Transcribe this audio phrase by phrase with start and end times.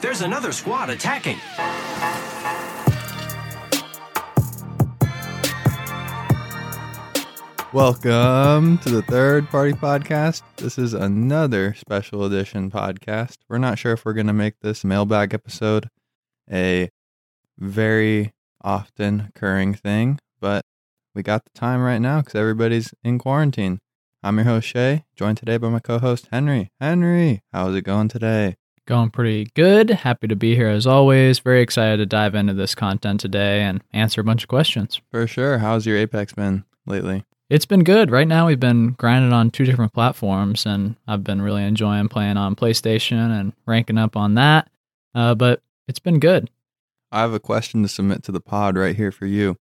[0.00, 1.36] There's another squad attacking.
[7.74, 10.42] Welcome to the third party podcast.
[10.56, 13.36] This is another special edition podcast.
[13.48, 15.90] We're not sure if we're going to make this mailbag episode
[16.50, 16.88] a
[17.58, 18.32] very
[18.62, 20.64] often occurring thing, but
[21.14, 23.80] we got the time right now because everybody's in quarantine.
[24.22, 26.70] I'm your host, Shay, joined today by my co host, Henry.
[26.80, 28.56] Henry, how's it going today?
[28.90, 29.88] Going pretty good.
[29.90, 31.38] Happy to be here as always.
[31.38, 35.00] Very excited to dive into this content today and answer a bunch of questions.
[35.12, 35.58] For sure.
[35.58, 37.24] How's your Apex been lately?
[37.48, 38.10] It's been good.
[38.10, 42.36] Right now, we've been grinding on two different platforms, and I've been really enjoying playing
[42.36, 44.68] on PlayStation and ranking up on that.
[45.14, 46.50] Uh, but it's been good.
[47.12, 49.56] I have a question to submit to the pod right here for you.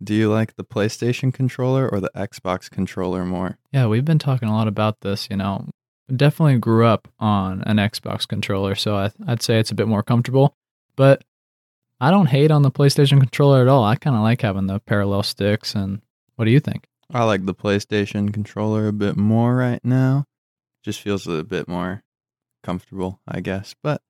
[0.00, 3.58] Do you like the PlayStation controller or the Xbox controller more?
[3.72, 5.26] Yeah, we've been talking a lot about this.
[5.28, 5.66] You know,
[6.16, 10.02] definitely grew up on an Xbox controller, so I, I'd say it's a bit more
[10.02, 10.56] comfortable.
[10.96, 11.24] But
[12.00, 13.84] I don't hate on the PlayStation controller at all.
[13.84, 15.74] I kind of like having the parallel sticks.
[15.74, 16.00] And
[16.36, 16.86] what do you think?
[17.12, 20.24] I like the PlayStation controller a bit more right now.
[20.82, 22.02] Just feels a bit more
[22.62, 23.74] comfortable, I guess.
[23.82, 24.00] But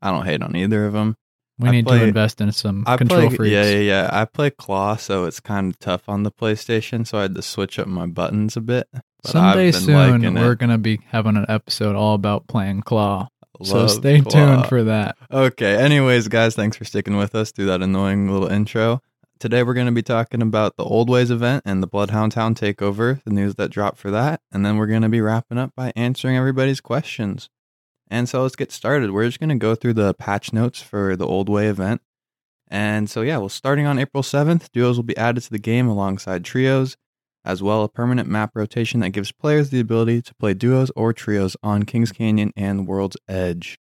[0.00, 1.16] I don't hate on either of them.
[1.58, 3.52] We I need play- to invest in some I control play, freaks.
[3.52, 4.10] Yeah, yeah, yeah.
[4.12, 7.06] I play claw, so it's kind of tough on the PlayStation.
[7.06, 8.88] So I had to switch up my buttons a bit.
[9.26, 13.28] But Someday soon, we're going to be having an episode all about playing Claw.
[13.62, 14.30] so stay Claw.
[14.30, 15.16] tuned for that.
[15.32, 15.76] Okay.
[15.76, 19.02] Anyways, guys, thanks for sticking with us through that annoying little intro.
[19.40, 22.54] Today we're going to be talking about the Old Ways event and the Bloodhound Town
[22.54, 25.72] takeover, the news that dropped for that, and then we're going to be wrapping up
[25.76, 27.50] by answering everybody's questions.
[28.08, 29.10] And so let's get started.
[29.10, 32.00] We're just going to go through the patch notes for the Old Way event.
[32.68, 35.88] And so yeah, well starting on April 7th, duos will be added to the game
[35.88, 36.96] alongside trios,
[37.46, 41.12] as well a permanent map rotation that gives players the ability to play duos or
[41.12, 43.78] trios on Kings Canyon and World's Edge.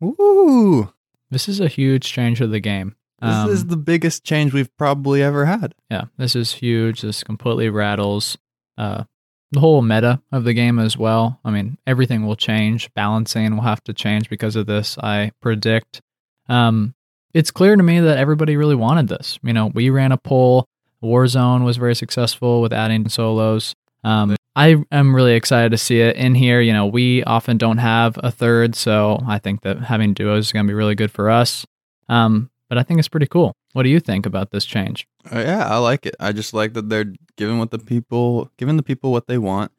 [0.00, 0.92] Woo!
[1.30, 2.96] This is a huge change to the game.
[3.20, 5.74] This Um, is the biggest change we've probably ever had.
[5.90, 7.02] yeah, this is huge.
[7.02, 8.38] This completely rattles
[8.78, 9.04] uh,
[9.52, 11.38] the whole meta of the game as well.
[11.44, 12.88] I mean, everything will change.
[12.94, 16.00] Balancing will have to change because of this, I predict.
[16.48, 16.94] Um,
[17.34, 19.38] it's clear to me that everybody really wanted this.
[19.42, 20.66] You know, we ran a poll.
[21.02, 23.74] Warzone was very successful with adding solos.
[24.04, 26.60] Um, I am really excited to see it in here.
[26.60, 30.52] You know, we often don't have a third, so I think that having duos is
[30.52, 31.64] going to be really good for us.
[32.08, 33.54] Um, but I think it's pretty cool.
[33.72, 35.06] What do you think about this change?
[35.30, 36.16] Uh, yeah, I like it.
[36.18, 39.70] I just like that they're giving what the people giving the people what they want,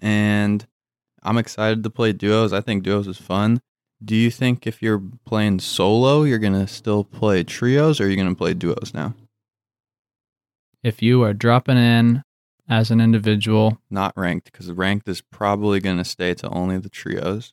[0.00, 0.66] and
[1.22, 2.52] I'm excited to play duos.
[2.52, 3.60] I think duos is fun.
[4.04, 8.16] Do you think if you're playing solo, you're gonna still play trios, or are you
[8.16, 9.14] gonna play duos now?
[10.86, 12.22] If you are dropping in
[12.68, 17.52] as an individual, Not ranked, because ranked is probably gonna stay to only the trios.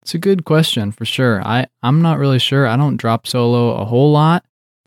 [0.00, 1.42] it's a good question for sure.
[1.46, 2.66] I, I'm not really sure.
[2.66, 4.44] I don't drop solo a whole lot.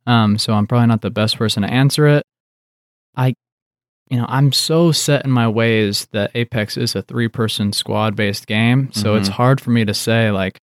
[0.07, 2.23] Um, so I'm probably not the best person to answer it.
[3.15, 3.35] I
[4.09, 8.15] you know, I'm so set in my ways that Apex is a three person squad
[8.15, 8.91] based game.
[8.91, 9.33] So it's Mhm.
[9.33, 10.57] hard for me to say like,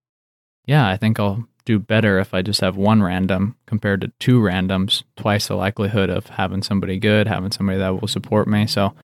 [0.67, 4.41] yeah, I think I'll do better if I just have one random compared to two
[4.41, 8.67] randoms, twice the likelihood of having somebody good, having somebody that will support me.
[8.67, 8.95] So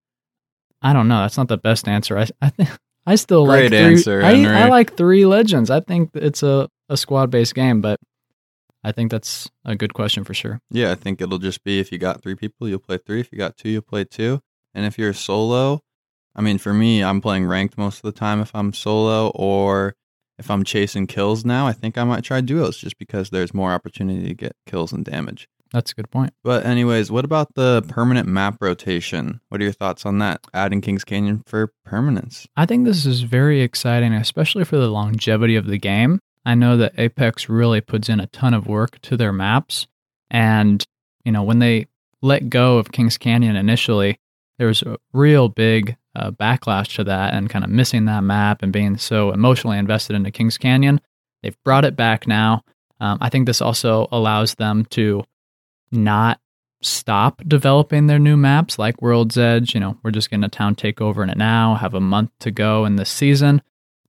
[0.83, 1.21] I don't know.
[1.21, 2.19] That's not the best answer.
[2.19, 2.71] I I think
[3.07, 4.55] I still Great like three, answer, I, Henry.
[4.55, 5.71] I like three legends.
[5.71, 7.99] I think it's a, a squad based game, but
[8.85, 10.61] I think that's a good question for sure.
[10.71, 13.21] Yeah, I think it'll just be if you got three people, you'll play three.
[13.21, 14.41] If you got two, you'll play two.
[14.75, 15.81] And if you're solo,
[16.37, 19.97] I mean, for me, I'm playing ranked most of the time if I'm solo, or
[20.39, 23.73] if I'm chasing kills now, I think I might try duos just because there's more
[23.73, 25.49] opportunity to get kills and damage.
[25.73, 26.33] That's a good point.
[26.43, 29.41] But, anyways, what about the permanent map rotation?
[29.49, 30.41] What are your thoughts on that?
[30.55, 32.47] Adding Kings Canyon for permanence.
[32.57, 36.21] I think this is very exciting, especially for the longevity of the game.
[36.47, 39.87] I know that Apex really puts in a ton of work to their maps.
[40.31, 40.83] And,
[41.25, 41.87] you know, when they
[42.23, 44.19] let go of Kings Canyon initially,
[44.57, 48.63] there was a real big uh, backlash to that and kind of missing that map
[48.63, 51.01] and being so emotionally invested into Kings Canyon.
[51.43, 52.63] They've brought it back now.
[53.01, 55.25] Um, I think this also allows them to
[55.93, 56.41] not
[56.83, 59.75] stop developing their new maps like World's Edge.
[59.75, 62.51] You know, we're just getting a town takeover in it now, have a month to
[62.51, 63.63] go in this season.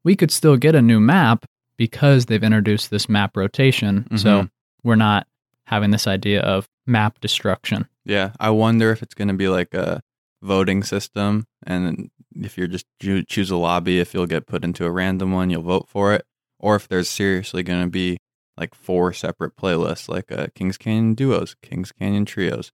[0.04, 1.46] We could still get a new map
[1.78, 4.06] because they've introduced this map rotation.
[4.18, 4.50] So Mhm.
[4.84, 5.28] we're not
[5.66, 7.88] having this idea of map destruction.
[8.06, 10.02] Yeah, I wonder if it's going to be like a
[10.42, 14.86] voting system, and if you're just choo- choose a lobby, if you'll get put into
[14.86, 16.26] a random one, you'll vote for it,
[16.60, 18.18] or if there's seriously going to be
[18.58, 22.72] like four separate playlists, like uh, Kings Canyon duos, Kings Canyon trios,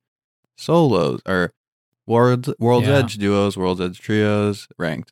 [0.57, 1.53] solos, or
[2.07, 2.97] World World's Yeah.
[2.97, 5.11] Edge duos, World's Edge trios, ranked.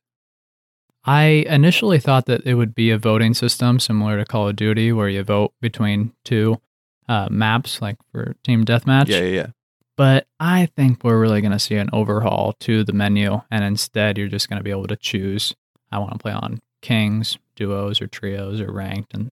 [1.06, 4.92] I initially thought that it would be a voting system similar to Call of Duty,
[4.94, 6.62] where you vote between two
[7.10, 9.10] uh, maps, like for team deathmatch.
[9.10, 9.48] Yeah, yeah, yeah.
[9.96, 14.18] But I think we're really going to see an overhaul to the menu, and instead,
[14.18, 15.54] you're just going to be able to choose.
[15.92, 19.30] I want to play on kings, duos, or trios, or ranked, and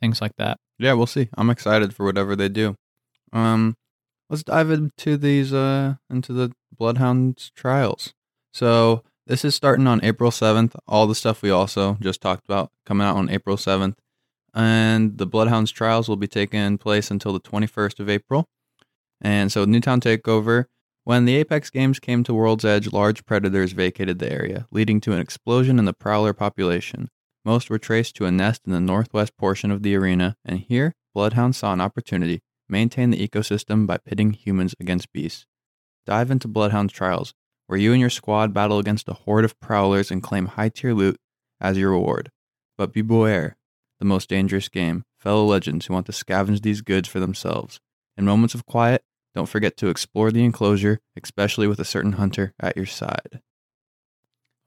[0.00, 0.58] things like that.
[0.78, 1.28] Yeah, we'll see.
[1.36, 2.76] I'm excited for whatever they do.
[3.32, 3.76] Um,
[4.28, 8.14] let's dive into these uh into the Bloodhounds trials.
[8.52, 10.74] So this is starting on April 7th.
[10.88, 13.96] All the stuff we also just talked about coming out on April 7th,
[14.54, 18.46] and the Bloodhounds trials will be taking place until the 21st of April.
[19.20, 20.66] And so Newtown Takeover.
[21.04, 25.12] When the Apex games came to World's Edge, large predators vacated the area, leading to
[25.12, 27.08] an explosion in the prowler population.
[27.44, 30.94] Most were traced to a nest in the northwest portion of the arena, and here,
[31.14, 35.46] Bloodhound saw an opportunity maintain the ecosystem by pitting humans against beasts.
[36.06, 37.34] Dive into Bloodhound's trials,
[37.66, 40.94] where you and your squad battle against a horde of prowlers and claim high tier
[40.94, 41.16] loot
[41.60, 42.30] as your reward.
[42.78, 43.56] But be beware,
[43.98, 47.80] the most dangerous game, fellow legends who want to scavenge these goods for themselves.
[48.16, 49.02] In moments of quiet,
[49.34, 53.40] don't forget to explore the enclosure, especially with a certain hunter at your side.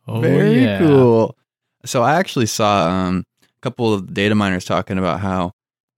[0.07, 0.79] Oh, Very yeah.
[0.79, 1.37] cool.
[1.85, 5.51] So I actually saw um, a couple of data miners talking about how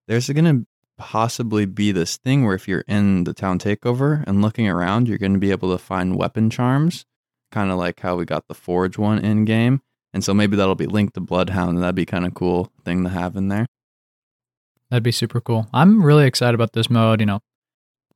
[0.08, 0.66] there's going to
[0.98, 5.18] possibly be this thing where if you're in the town takeover and looking around, you're
[5.18, 7.06] going to be able to find weapon charms,
[7.52, 9.82] kind of like how we got the Forge one in game.
[10.14, 13.04] And so maybe that'll be linked to Bloodhound, and that'd be kind of cool thing
[13.04, 13.66] to have in there.
[14.90, 15.68] That'd be super cool.
[15.74, 17.20] I'm really excited about this mode.
[17.20, 17.40] You know,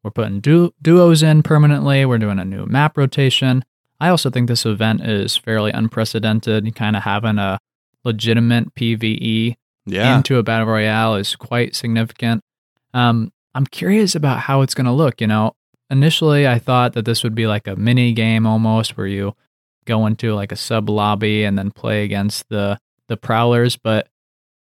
[0.04, 2.06] we're putting du- duos in permanently.
[2.06, 3.64] We're doing a new map rotation.
[4.00, 6.74] I also think this event is fairly unprecedented.
[6.76, 7.60] Kind of having a
[8.06, 9.56] legitimate PVE
[9.86, 12.42] Yeah, into a battle royale is quite significant.
[12.94, 15.20] Um, I'm curious about how it's going to look.
[15.20, 15.56] You know,
[15.90, 19.36] initially I thought that this would be like a mini game almost, where you
[19.86, 22.80] go into like a sub lobby and then play against the
[23.10, 23.76] the prowlers.
[23.76, 24.08] But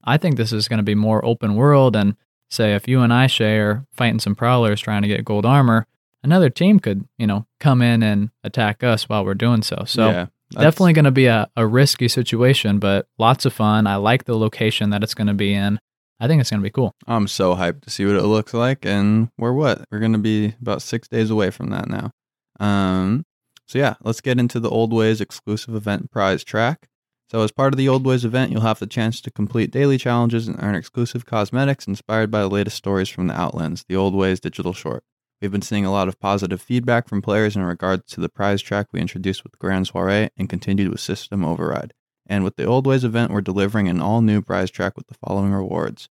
[0.05, 1.97] I think this is going to be more open world.
[1.97, 2.15] And
[2.55, 5.87] say if you and I Shay are fighting some prowlers trying to get gold armor,
[6.23, 9.85] another team could you know come in and attack us while we're doing so.
[9.87, 10.09] So.
[10.09, 13.89] yeah, Definitely going to be a, a risky situation, but lots of fun.
[13.89, 15.81] I like the location that it's going to be in.
[16.21, 16.95] I think it's going to be cool.
[17.07, 19.85] I'm so hyped to see what it looks like, and we're what?
[19.91, 22.13] We're gonna be about six days away from that now.
[22.61, 23.25] Um,
[23.67, 26.89] so yeah, let's get into the Old Ways exclusive event prize track.
[27.35, 29.99] So as part of the Old Ways event, you'll have the chance to complete daily
[29.99, 34.15] challenges and earn exclusive cosmetics inspired by the latest stories from the Outlands, the Old
[34.15, 35.03] Ways digital short.
[35.43, 38.63] We've been seeing a lot of positive feedback from players in regards to the prize
[38.63, 41.93] track we introduced with the Grand Soiree and continued with System Override.
[42.25, 45.17] And with the Old Ways event, we're delivering an all new prize track with the
[45.27, 46.09] following rewards.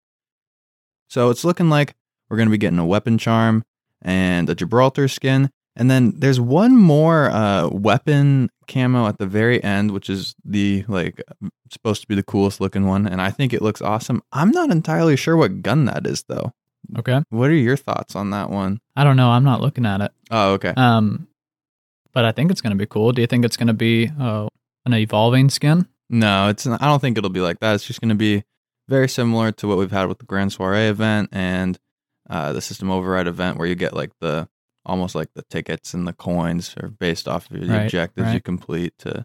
[1.07, 1.95] So it's looking like
[2.29, 3.63] we're going to be getting a weapon charm
[4.01, 5.51] and a Gibraltar skin.
[5.75, 10.85] And then there's one more uh, weapon camo at the very end, which is the
[10.87, 11.23] like
[11.71, 14.23] supposed to be the coolest looking one, and I think it looks awesome.
[14.33, 16.53] I'm not entirely sure what gun that is though.
[16.99, 17.23] Okay.
[17.31, 18.81] What are your thoughts on that one?
[18.97, 19.31] I don't know.
[19.31, 20.13] I'm not looking at it.
[20.31, 20.75] Oh, okay.
[20.77, 21.29] Um,
[22.13, 23.13] but I think it's going to be cool.
[23.13, 24.49] Do you think it's going to be uh,
[24.85, 25.89] an evolving skin?
[26.11, 26.67] No, it's.
[26.67, 27.75] Not, I don't think it'll be like that.
[27.75, 28.45] It's just going to be
[28.89, 31.79] very similar to what we've had with the Grand Soiree event and
[32.29, 34.49] uh, the System Override event, where you get like the
[34.85, 38.41] almost like the tickets and the coins are based off of the Right, objectives you
[38.41, 39.25] complete to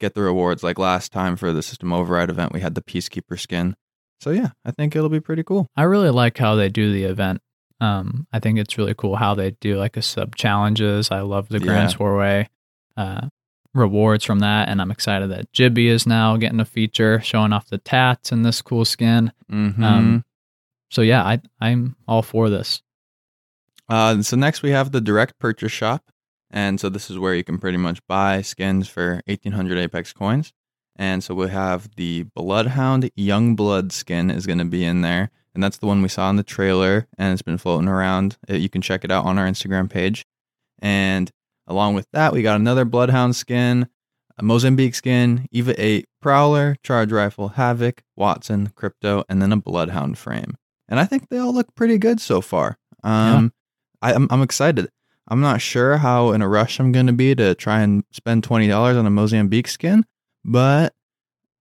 [0.00, 0.62] get the rewards.
[0.62, 3.76] Like last time for the System Override event, we had the Peacekeeper skin.
[4.20, 5.66] So yeah, I think it'll be pretty cool.
[5.76, 7.40] I really like how they do the event.
[7.80, 11.10] Um, I think it's really cool how they do like a sub challenges.
[11.10, 12.44] I love the Grand Yeah.
[12.96, 13.28] Uh,
[13.74, 17.68] rewards from that, and I'm excited that Jibby is now getting a feature showing off
[17.68, 19.32] the tats and this cool skin.
[19.50, 19.82] Mm-hmm.
[19.82, 20.24] Um,
[20.90, 22.82] so yeah, I I'm all for this.
[23.92, 26.02] Uh, so next we have the direct purchase shop,
[26.50, 30.54] and so this is where you can pretty much buy skins for 1,800 Apex coins.
[30.96, 35.62] And so we have the Bloodhound Youngblood skin is going to be in there, and
[35.62, 38.38] that's the one we saw in the trailer, and it's been floating around.
[38.48, 40.24] Uh, You can check it out on our Instagram page.
[40.80, 41.30] And
[41.66, 43.88] along with that, we got another Bloodhound skin,
[44.38, 50.16] a Mozambique skin, Eva 8 Prowler, Charge Rifle, Havoc, Wattson, Crypto, and then a Bloodhound
[50.16, 50.56] frame.
[50.88, 52.78] And I think they all look pretty good so far.
[53.04, 53.52] Um,
[54.02, 54.88] I, I'm, I'm excited.
[55.28, 58.44] I'm not sure how in a rush I'm going to be to try and spend
[58.44, 60.04] twenty dollars on a Mozambique skin,
[60.44, 60.94] but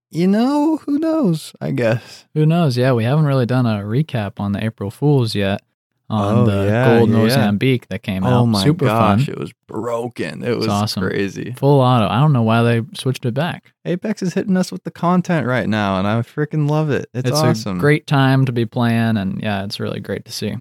[0.10, 1.54] you know, who knows?
[1.62, 2.26] I guess.
[2.34, 2.76] Who knows?
[2.76, 5.62] Yeah, we haven't really done a recap on the April Fools yet
[6.10, 7.16] on Oh, the yeah, gold yeah.
[7.16, 8.42] Mozambique that came oh out.
[8.42, 9.34] Oh my Super gosh, fun.
[9.34, 10.44] it was broken.
[10.44, 11.04] It was awesome.
[11.04, 11.54] crazy.
[11.58, 12.08] Full auto.
[12.08, 13.72] I don't know why they switched it back.
[13.86, 17.10] Apex is hitting us with the content right now, and I freaking love it.
[17.14, 17.78] It's, awesome.
[17.78, 20.56] a great time to be playing, and yeah, it's really great to see.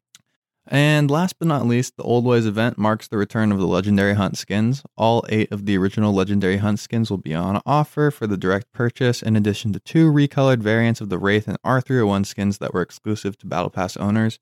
[0.72, 4.14] And last but not least, the Old Ways event marks the return of the Legendary
[4.14, 4.84] Hunt skins.
[4.96, 8.70] All eight of the original Legendary Hunt skins will be on offer for the direct
[8.72, 12.82] purchase, in addition to two recolored variants of the Wraith and R301 skins that were
[12.82, 14.38] exclusive to Battle Pass owners.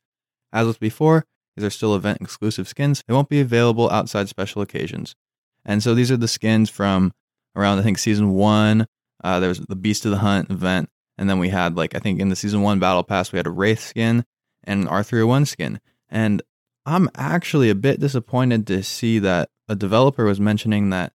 [0.52, 1.25] As with before,
[1.56, 3.02] these are still event exclusive skins.
[3.08, 5.14] They won't be available outside special occasions.
[5.64, 7.12] And so these are the skins from
[7.56, 8.87] around, I think, season one.
[9.25, 10.90] Uh, there was the Beast of the Hunt event.
[11.16, 13.47] And then we had, like, I think in the season one Battle Pass, we had
[13.47, 14.26] a Wraith skin
[14.64, 15.80] and an R301 skin.
[16.09, 16.43] And
[16.87, 21.12] I'm actually a bit disappointed to see that a developer was mentioning that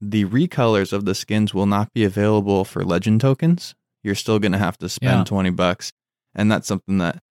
[0.00, 3.74] the recolors of the skins will not be available for legend tokens.
[4.02, 5.24] You're still going to have to spend Yeah.
[5.24, 5.92] 20 bucks.
[6.34, 7.22] And that's something that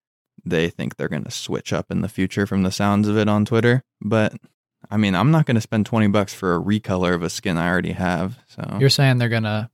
[0.44, 3.28] they think they're going to switch up in the future from the sounds of it
[3.28, 3.84] on Twitter.
[4.02, 4.34] But
[4.92, 7.58] I mean, I'm not going to spend 20 bucks for a recolor of a skin
[7.58, 8.40] I already have.
[8.48, 9.72] So You're saying they're gonna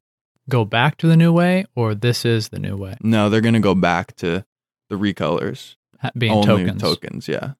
[0.50, 3.53] go back to the new way, or this is the new way, no, they're going
[3.53, 4.44] to go back to
[4.89, 5.75] the recolors.
[6.17, 6.81] Being Only tokens.
[6.81, 7.53] tokens, yeah.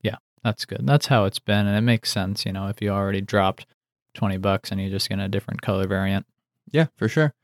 [0.44, 0.88] That's good.
[0.88, 2.48] That's how it's been, and it makes sense.
[2.48, 3.68] You know, if you already dropped
[4.16, 6.26] twenty bucks and you just get a different color variant.
[6.72, 7.36] Yeah, for sure.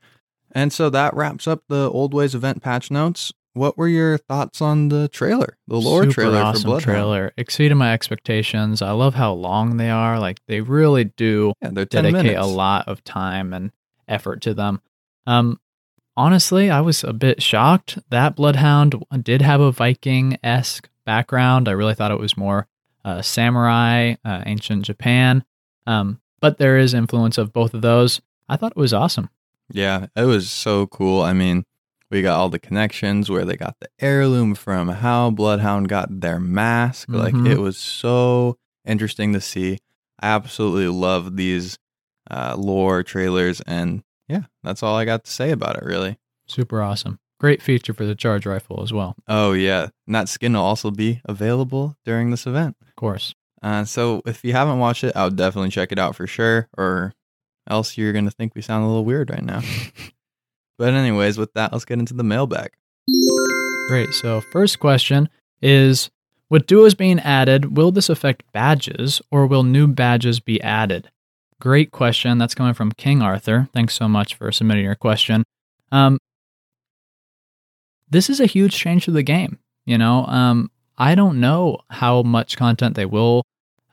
[0.50, 3.32] And so that wraps up the Old Ways event patch notes.
[3.52, 6.82] What were your thoughts on the trailer, the lore Super trailer awesome for Bloodhound?
[6.96, 7.32] trailer.
[7.36, 8.82] Exceeded my expectations.
[8.82, 10.18] I love how long they are.
[10.18, 12.44] Like they really do Yeah, they're 10 dedicate minutes.
[12.44, 13.70] a lot of time and
[14.08, 14.80] effort to them.
[15.26, 15.60] Um,
[16.18, 21.68] honestly, I was a bit shocked that Bloodhound did have a Viking esque background.
[21.68, 22.66] I really thought it was more
[23.04, 25.44] uh, samurai, uh, ancient Japan.
[25.86, 28.20] Um, but there is influence of both of those.
[28.48, 29.30] I thought it was awesome.
[29.72, 31.22] Yeah, it was so cool.
[31.22, 31.64] I mean,
[32.10, 36.40] we got all the connections where they got the heirloom from, how Bloodhound got their
[36.40, 37.08] mask.
[37.10, 37.46] Like, Mhm.
[37.48, 39.78] it was so interesting to see.
[40.20, 41.78] I absolutely love these
[42.30, 43.60] uh, lore trailers.
[43.62, 46.18] And yeah, that's all I got to say about it, really.
[46.46, 47.18] Super awesome.
[47.40, 49.88] Great feature for the charge rifle as well, Oh, yeah.
[50.06, 52.76] And that skin will also be available during this event.
[52.82, 53.34] of course.
[53.62, 56.68] Uh, so if you haven't watched it, I would definitely check it out for sure,
[56.76, 57.12] or
[57.68, 59.60] else you're gonna think we sound a little weird right now.
[60.78, 62.70] but anyways, with that, let's get into the mailbag.
[63.88, 64.12] Great.
[64.14, 65.28] So, first question
[65.62, 66.10] is
[66.50, 71.10] With duos being added, will this affect badges or will new badges be added?
[71.60, 72.38] Great question.
[72.38, 73.68] That's coming from King Arthur.
[73.72, 75.44] Thanks so much for submitting your question.
[75.90, 76.18] Um,
[78.08, 79.58] this is a huge change to the game.
[79.84, 83.42] You know, um, I don't know how much content they will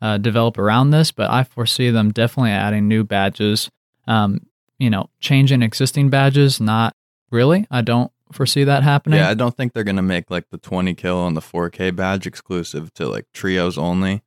[0.02, 3.70] uh, develop around this, but I foresee them definitely adding new badges.
[4.08, 6.94] Um, you know, changing existing badges, not
[7.32, 7.66] really.
[7.72, 9.20] I don't foresee that happening.
[9.20, 12.28] Yeah, I don't think they're gonna make like the 20 kill and the 4K badge
[12.28, 14.22] exclusive to like trios only.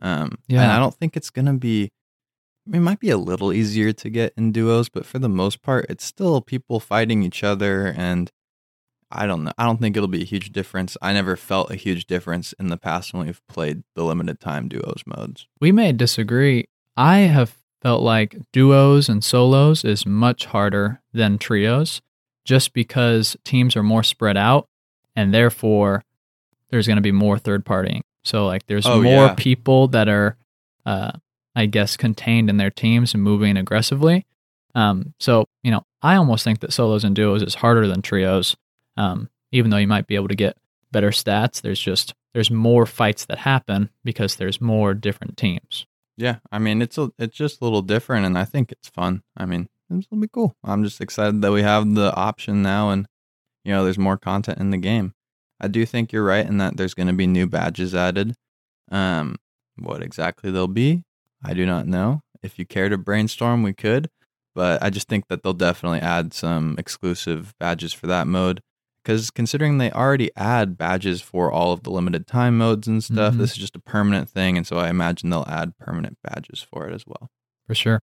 [0.00, 0.62] Um, Yeah.
[0.62, 1.90] and I don't think it's gonna be.
[2.72, 5.86] It might be a little easier to get in duos, but for the most part,
[5.88, 8.30] it's still people fighting each other, and
[9.10, 9.52] I don't know.
[9.58, 10.96] I don't think it'll be a huge difference.
[11.02, 14.68] I never felt a huge difference in the past when we've played the limited time
[14.68, 15.48] duos modes.
[15.60, 16.66] we may disagree.
[16.96, 22.02] I have felt like duos and solos is much harder than trios
[22.44, 24.66] just because teams are more spread out
[25.16, 26.04] and therefore
[26.70, 28.02] there's going to be more third partying.
[28.22, 29.34] So like there's Oh, more yeah.
[29.34, 30.36] people that are
[30.84, 31.12] uh
[31.60, 34.26] I guess contained in their teams and moving aggressively.
[34.74, 38.56] Um so, you know, I almost think that solos and duos is harder than trios.
[38.96, 40.56] Um even though you might be able to get
[40.92, 45.86] better stats, there's just there's more fights that happen because there's more different teams.
[46.16, 49.22] Yeah, I mean it's a, it's just a little different, and I think it's fun.
[49.36, 50.54] I mean, will be cool.
[50.62, 53.06] I'm just excited that we have the option now, and
[53.64, 55.14] you know, there's more content in the game.
[55.60, 58.34] I do think you're right in that there's going to be new badges added.
[58.90, 59.36] Um,
[59.76, 61.04] what exactly they'll be,
[61.42, 62.22] I do not know.
[62.42, 64.08] If you care to brainstorm, we could,
[64.54, 68.60] but I just think that they'll definitely add some exclusive badges for that mode.
[69.02, 73.34] Because considering they already add badges for all of the limited time modes and stuff,
[73.34, 73.38] Mhm.
[73.38, 76.86] this is just a permanent thing, and so I imagine they'll add permanent badges for
[76.86, 77.30] it as well.
[77.66, 78.00] For sure.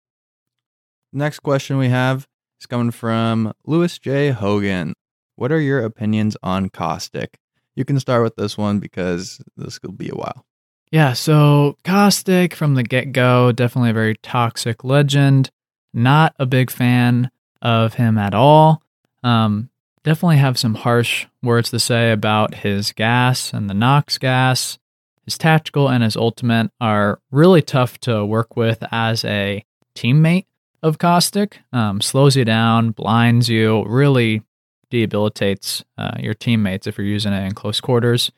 [1.11, 2.27] Next question we have
[2.61, 4.29] is coming from Lewis J.
[4.31, 4.93] Hogan.
[5.35, 7.39] What are your opinions on Caustic?
[7.75, 10.45] You can start with this one because this will be a while.
[10.93, 15.49] Yeah, so Caustic from the get go, definitely a very toxic legend.
[15.91, 17.31] Not a big fan
[17.63, 18.83] of him at all.
[19.23, 19.71] Um,
[20.03, 24.77] definitely have some harsh words to say about his gas and the Nox gas.
[25.25, 30.45] His tactical and his ultimate are really tough to work with as a teammate
[30.83, 31.57] of Caustic.
[31.71, 34.43] Um, slows you down, blinds you, really
[34.91, 38.31] debilitates uh, your teammates if you're using it in close quarters.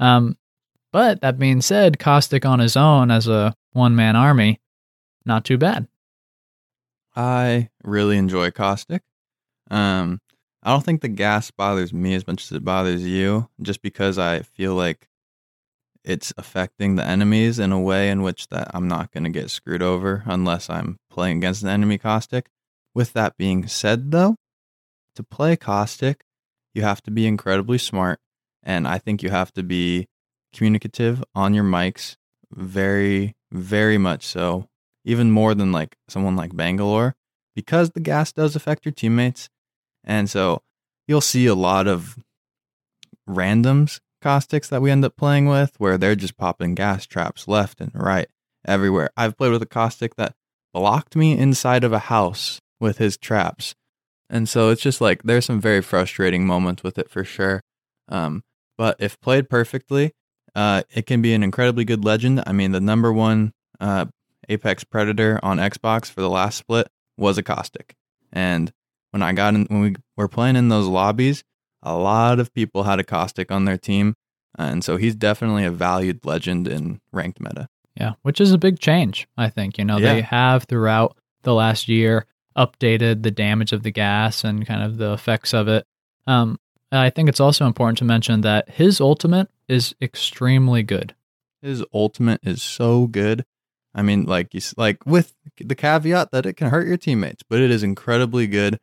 [0.00, 0.36] Um,
[0.92, 4.60] but that being said, Caustic on his own as a one man army,
[5.24, 5.88] not too bad.
[7.16, 9.02] I really enjoy Caustic.
[9.70, 10.20] Um,
[10.62, 14.18] I don't think the gas bothers me as much as it bothers you, just because
[14.18, 15.08] I feel like
[16.04, 19.50] it's affecting the enemies in a way in which that I'm not going to get
[19.50, 22.48] screwed over unless I'm playing against an enemy caustic.
[22.94, 24.36] With that being said, though,
[25.14, 26.24] to play caustic,
[26.74, 28.20] you have to be incredibly smart,
[28.62, 30.08] and I think you have to be
[30.52, 32.16] communicative on your mics,
[32.52, 34.68] very, very much so,
[35.04, 37.14] even more than like someone like Bangalore,
[37.54, 39.48] because the gas does affect your teammates,
[40.04, 40.62] and so
[41.06, 42.16] you'll see a lot of
[43.28, 47.80] randoms caustics that we end up playing with where they're just popping gas traps left
[47.80, 48.28] and right
[48.64, 49.10] everywhere.
[49.16, 50.34] I've played with a caustic that
[50.72, 53.74] blocked me inside of a house with his traps.
[54.30, 57.60] And so it's just like there's some very frustrating moments with it for sure.
[58.08, 58.44] Um,
[58.78, 60.12] but if played perfectly,
[60.54, 62.42] uh, it can be an incredibly good legend.
[62.46, 64.06] I mean, the number one uh,
[64.48, 67.94] Apex Predator on Xbox for the last split was a caustic.
[68.32, 68.72] And
[69.10, 71.44] when I got in, when we were playing in those lobbies,
[71.82, 74.14] a lot of people had a caustic on their team.
[74.58, 77.68] And so he's definitely a valued legend in ranked meta.
[77.96, 79.78] Yeah, which is a big change, I think.
[79.78, 80.14] You know, Yeah.
[80.14, 84.98] they have throughout the last year updated the damage of the gas and kind of
[84.98, 85.86] the effects of it.
[86.26, 86.58] Um,
[86.90, 91.14] I think it's also important to mention that his ultimate is extremely good.
[91.60, 93.44] His ultimate is so good.
[93.94, 97.60] I mean, like you like with the caveat that it can hurt your teammates, but
[97.60, 98.78] it is incredibly good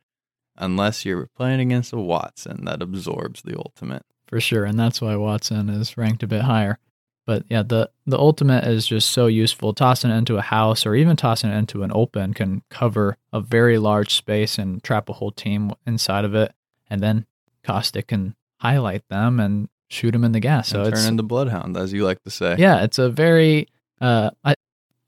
[0.56, 4.04] unless you're playing against a Wattson that absorbs the ultimate.
[4.26, 6.78] for sure, and that's why Wattson is ranked a bit higher.
[7.26, 9.74] But yeah, the the ultimate is just so useful.
[9.74, 13.40] Tossing it into a house or even tossing it into an open can cover a
[13.40, 16.52] very large space and trap a whole team inside of it,
[16.88, 17.26] and then
[17.64, 20.68] Caustic can highlight them and shoot him in the gas.
[20.68, 22.56] So and turn into Bloodhound, as you like to say.
[22.58, 23.68] yeah, it's a very
[24.00, 24.54] uh, I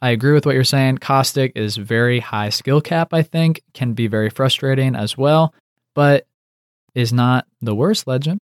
[0.01, 0.99] I agree with what you're saying.
[0.99, 3.15] Caustic is very high skill cap.
[3.15, 5.55] I think can be very frustrating as well,
[5.95, 6.27] but
[6.95, 8.39] is not the worst legend.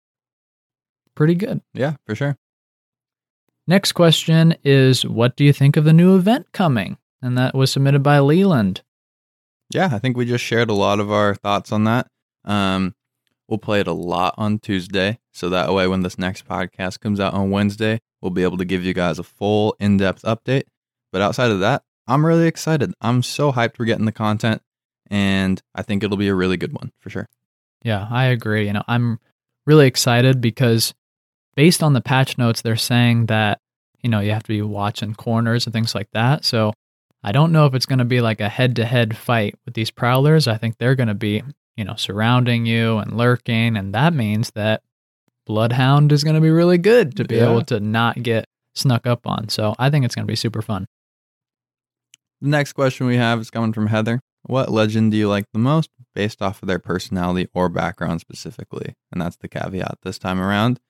[1.14, 1.60] Pretty good.
[1.74, 2.36] Yeah, for sure.
[3.66, 6.96] Next question is What do you think of the new event coming?
[7.22, 8.80] And that was submitted by Leland.
[9.72, 12.06] Yeah, I think we just shared a lot of our thoughts on that.
[12.44, 12.94] Um,
[13.50, 17.20] we'll play it a lot on Tuesday, so that way when this next podcast comes
[17.20, 20.62] out on Wednesday, we'll be able to give you guys a full in-depth update.
[21.12, 22.94] But outside of that, I'm really excited.
[23.00, 24.62] I'm so hyped we're getting the content,
[25.10, 27.28] and I think it'll be a really good one for sure.
[27.82, 28.66] Yeah, I agree.
[28.66, 29.18] You know, I'm
[29.66, 30.94] really excited because
[31.56, 33.60] based on the patch notes, they're saying that,
[34.00, 36.44] you know, you have to be watching corners and things like that.
[36.44, 36.72] So
[37.22, 39.74] I don't know if it's going to be like a head to head fight with
[39.74, 40.46] these prowlers.
[40.46, 41.42] I think they're going to be,
[41.76, 43.76] you know, surrounding you and lurking.
[43.76, 44.82] And that means that
[45.46, 47.50] Bloodhound is going to be really good to be Yeah.
[47.50, 49.48] able to not get snuck up on.
[49.48, 50.86] So I think it's going to be super fun.
[52.40, 54.20] The next question we have is coming from Heather.
[54.44, 58.94] What legend do you like the most based off of their personality or background specifically?
[59.12, 60.80] And that's the caveat this time around.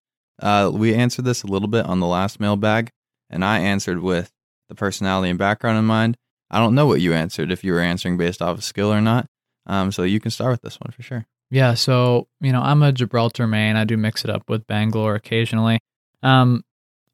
[0.40, 2.90] Uh, we answered this a little bit on the last mailbag,
[3.28, 4.30] and I answered with
[4.68, 6.16] the personality and background in mind.
[6.50, 9.00] I don't know what you answered, if you were answering based off of skill or
[9.00, 9.26] not.
[9.66, 11.26] Um, so you can start with this one for sure.
[11.50, 13.76] Yeah, so you know, I'm a Gibraltar main.
[13.76, 15.80] I do mix it up with Bangalore occasionally.
[16.22, 16.64] Um,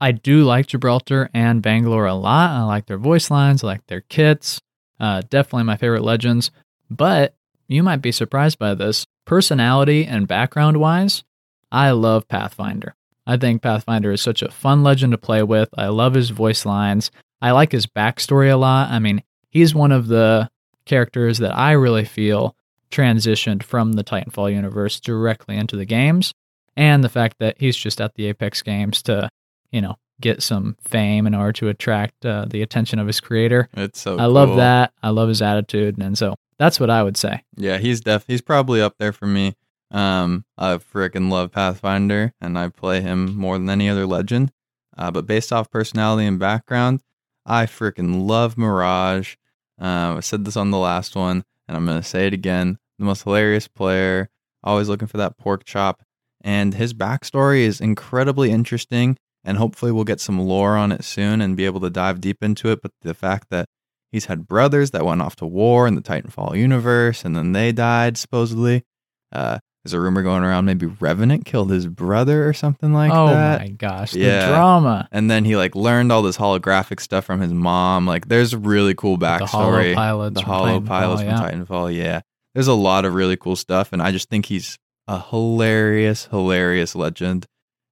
[0.00, 2.50] I do like Gibraltar and Bangalore a lot.
[2.50, 3.64] I like their voice lines.
[3.64, 4.61] I like their kits.
[5.00, 6.50] Uh, definitely my favorite legends.
[6.90, 7.35] But
[7.66, 9.06] you might be surprised by this.
[9.24, 11.24] Personality and background wise,
[11.72, 12.94] I love Pathfinder.
[13.26, 15.68] I think Pathfinder is such a fun legend to play with.
[15.76, 17.11] I love his voice lines.
[17.42, 18.90] I like his backstory a lot.
[18.90, 20.48] I mean, he's one of the
[20.87, 22.57] characters that I really feel
[22.90, 26.33] transitioned from the Titanfall universe directly into the games,
[26.77, 29.29] and the fact that he's just at the Apex games to,
[29.70, 33.68] you know, get some fame in order to attract uh, the attention of his creator.
[33.75, 34.92] It's so I love that.
[35.03, 37.42] I love his attitude, and so that's what I would say.
[37.57, 39.55] Yeah, he's def he's probably up there for me.
[39.90, 44.53] Um, I freaking love Pathfinder, and I play him more than any other legend.
[44.96, 47.03] Uh, but based off personality and background,
[47.44, 49.37] I freaking love Mirage.
[49.81, 52.79] Uh, I said this on the last one, and I'm gonna say it again.
[52.99, 54.29] The most hilarious player,
[54.65, 56.03] always looking for that pork chop,
[56.41, 59.17] and his backstory is incredibly interesting.
[59.45, 62.43] And hopefully, we'll get some lore on it soon and be able to dive deep
[62.43, 62.83] into it.
[62.83, 63.69] But the fact that
[64.11, 67.71] he's had brothers that went off to war in the Titanfall universe, and then they
[67.71, 68.83] died supposedly.
[69.31, 73.29] Uh, there's a rumor going around maybe Revenant killed his brother or something like oh
[73.29, 73.61] that.
[73.61, 75.09] Oh my gosh, the drama.
[75.12, 78.05] And then he like learned all this holographic stuff from his mom.
[78.05, 79.40] Like, there's a really cool backstory.
[79.40, 80.35] The holo pilots.
[80.35, 81.37] The from holo Titanfall, pilots yeah.
[81.37, 81.96] from Titanfall.
[81.96, 82.20] Yeah,
[82.53, 86.96] there's a lot of really cool stuff, and I just think he's a hilarious, hilarious
[86.96, 87.46] legend.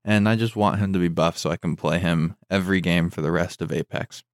[0.05, 3.09] And I just want him to be buff so I can play him every game
[3.09, 4.25] for the rest of Apex.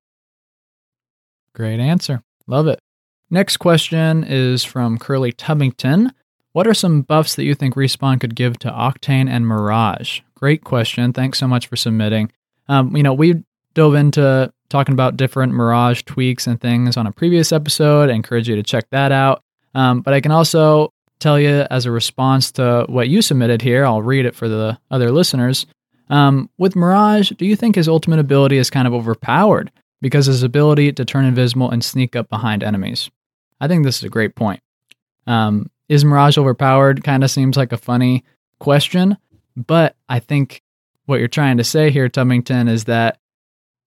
[1.54, 2.22] Great answer.
[2.46, 2.80] Love it.
[3.28, 6.10] Next question is from Curly Tubbington.
[6.52, 10.20] What are some buffs that you think Respawn could give to Octane and Mirage?
[10.34, 11.12] Great question.
[11.12, 12.32] Thanks so much for submitting.
[12.68, 17.12] Um, you know, we dove into talking about different Mirage tweaks and things on a
[17.12, 18.10] previous episode.
[18.10, 19.42] I encourage you to check that out.
[19.74, 23.84] Um, but I can also tell you as a response to what you submitted here,
[23.84, 25.66] I'll read it for the other listeners.
[26.08, 30.42] Um, with Mirage, do you think his ultimate ability is kind of overpowered because his
[30.42, 33.10] ability to turn invisible and sneak up behind enemies?
[33.60, 34.60] I think this is a great point.
[35.26, 37.02] Um, is Mirage overpowered?
[37.02, 38.24] Kind of seems like a funny
[38.60, 39.18] question,
[39.56, 40.62] but I think
[41.06, 43.18] what you're trying to say here, Tubbington, is that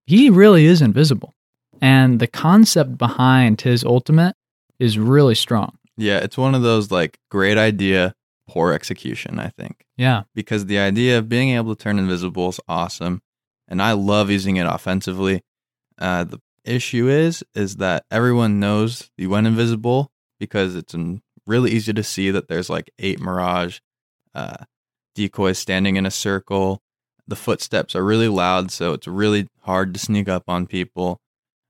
[0.05, 1.33] he really is invisible.
[1.81, 4.35] And the concept behind his ultimate
[4.79, 5.77] is really strong.
[5.95, 8.13] Yeah, it's one of those like great idea,
[8.49, 9.85] poor execution, I think.
[9.95, 10.23] Yeah.
[10.35, 13.21] Because the idea of being able to turn invisible is awesome.
[13.69, 15.41] And I love using it offensively.
[15.97, 21.71] Uh, the issue is, is that everyone knows you went invisible because it's an, really
[21.71, 23.79] easy to see that there's like eight Mirage
[24.34, 24.65] uh,
[25.15, 26.82] decoys standing in a circle.
[27.27, 31.19] The footsteps are really loud, so it's really hard to sneak up on people.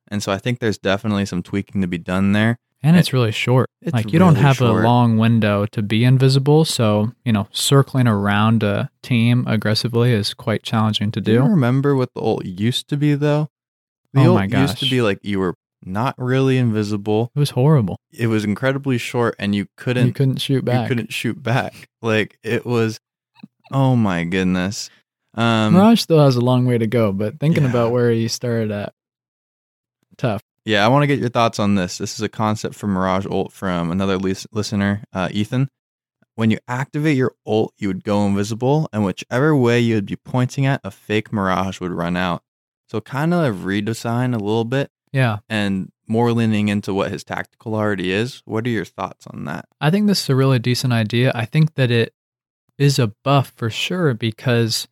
[0.07, 2.57] And so I think there's definitely some tweaking to be done there.
[2.85, 3.69] And it's really short.
[3.81, 4.83] It's like you don't have short.
[4.83, 10.33] a long window to be invisible, so you know circling around a team aggressively is
[10.33, 11.45] quite challenging to Do you do.
[11.45, 13.47] remember what the ult used to be though?
[14.13, 17.31] The Oh ult my used to be like you were not really invisible.
[17.35, 17.97] It was horrible.
[18.11, 20.83] It was incredibly short, and you couldn't you couldn't shoot back.
[20.83, 21.89] you couldn't shoot back.
[22.01, 22.99] Like it was.
[23.71, 24.89] Oh my goodness.
[25.35, 27.69] Um, Mirage still has a long way to go, but thinking Yeah.
[27.69, 28.93] about where he started at,
[30.17, 30.41] tough.
[30.65, 31.97] Yeah, I want to get your thoughts on this.
[31.97, 35.69] This is a concept from Mirage Ult from another lis- listener, uh, Ethan.
[36.35, 40.15] When you activate your ult, you would go invisible, and whichever way you would be
[40.15, 42.43] pointing at, a fake Mirage would run out.
[42.89, 47.75] So kind of redesign a little bit Yeah, and more leaning into what his tactical
[47.75, 48.41] already is.
[48.45, 49.67] What are your thoughts on that?
[49.79, 51.31] I think this is a really decent idea.
[51.33, 52.13] I think that it
[52.77, 54.87] is a buff for sure because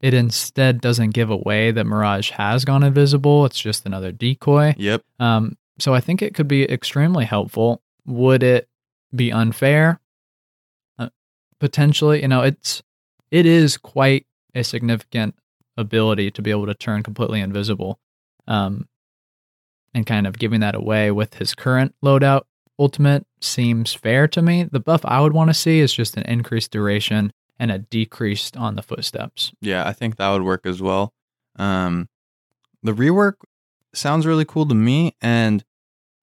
[0.00, 3.44] it instead doesn't give away that Mirage has gone invisible.
[3.44, 4.74] It's just another decoy.
[4.78, 5.02] Yep.
[5.18, 7.82] Um, so I think it could be extremely helpful.
[8.06, 8.68] Would it
[9.14, 10.00] be unfair?
[10.98, 11.08] Uh,
[11.58, 12.82] potentially, you know, it's
[13.30, 15.34] it is quite a significant
[15.76, 17.98] ability to be able to turn completely invisible.
[18.46, 18.88] Um,
[19.96, 22.42] and kind of giving that away with his current loadout
[22.78, 24.64] ultimate seems fair to me.
[24.64, 28.58] The buff I would want to see is just an increased duration and a decreased
[28.58, 29.52] on the footsteps.
[29.62, 31.14] Yeah, I think that would work as well.
[31.58, 32.10] Um,
[32.82, 33.36] the rework
[33.94, 35.64] sounds really cool to me, and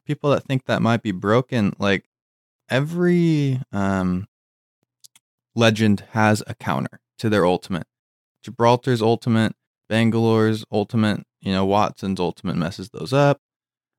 [0.06, 2.06] people that think that might be broken, like
[2.70, 4.28] every um,
[5.56, 7.88] legend has a counter to their ultimate.
[8.44, 9.56] Gibraltar's ultimate,
[9.90, 13.42] Bangalore's ultimate, you know, Wattson's ultimate messes those up.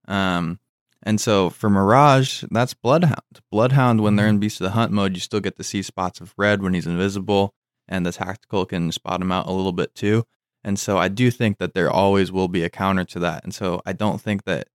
[0.07, 0.59] Um,
[1.03, 3.41] and so for Mirage, that's Bloodhound.
[3.51, 6.21] Bloodhound, when they're in Beast of the Hunt mode, you still get to see spots
[6.21, 7.55] of red when he's invisible,
[7.87, 10.25] and the tactical can spot him out a little bit too.
[10.63, 13.45] And so I do think that there always will be a counter to that.
[13.45, 14.69] And so I don't think that,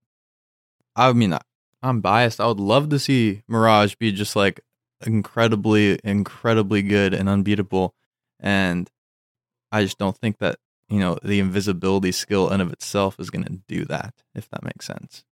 [0.94, 1.36] I mean,
[1.82, 2.40] I'm biased.
[2.40, 4.60] I would love to see Mirage be just like
[5.04, 7.94] incredibly, incredibly good and unbeatable.
[8.38, 8.88] And
[9.72, 10.58] I just don't think that,
[10.90, 14.62] you know, the invisibility skill in of itself is going to do that, if that
[14.64, 15.24] makes sense.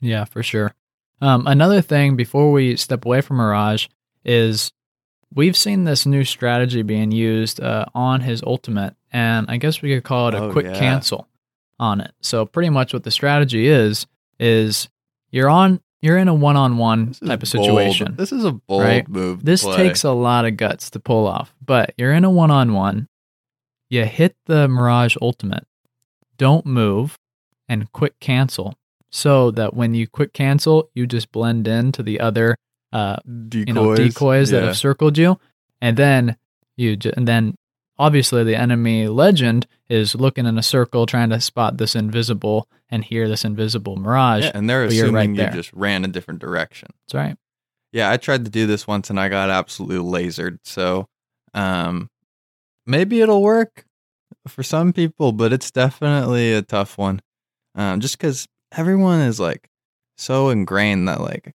[0.00, 0.74] Yeah, for sure.
[1.20, 3.88] Um, another thing before we step away from Mirage
[4.24, 4.70] is
[5.34, 9.94] we've seen this new strategy being used uh, on his ultimate, and I guess we
[9.94, 10.78] could call it a Oh, quick yeah.
[10.78, 11.26] cancel
[11.80, 12.12] on it.
[12.20, 14.06] So pretty much what the strategy is
[14.38, 14.88] is
[15.30, 17.64] you're on you're in a one on one type of bold.
[17.64, 18.14] situation.
[18.16, 19.08] This is a bold right?
[19.08, 19.44] move.
[19.44, 19.76] This play.
[19.76, 23.08] takes a lot of guts to pull off, but you're in a one on one.
[23.90, 25.66] You hit the Mirage Ultimate,
[26.36, 27.18] don't move,
[27.68, 28.74] and quick cancel
[29.10, 32.56] so that when you quick cancel, you just blend into the other
[32.92, 33.16] uh,
[33.48, 35.38] decoys, you know decoys that have circled you,
[35.80, 36.36] and then
[36.76, 37.56] you ju- and then
[37.98, 43.04] obviously the enemy legend is looking in a circle trying to spot this invisible and
[43.04, 44.44] hear this invisible mirage.
[44.44, 45.50] Yeah, and they're assuming right you there.
[45.50, 46.88] just ran a different direction.
[47.06, 47.36] That's right.
[47.92, 50.58] Yeah, I tried to do this once and I got absolutely lasered.
[50.64, 51.08] So,
[51.54, 52.10] um,
[52.88, 53.84] maybe it'll work
[54.48, 57.20] for some people, but it's definitely a tough one.
[57.74, 59.68] Um, just because everyone is like
[60.16, 61.54] so ingrained that like